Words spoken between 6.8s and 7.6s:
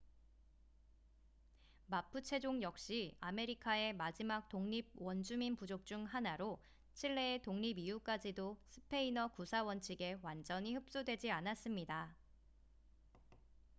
칠레의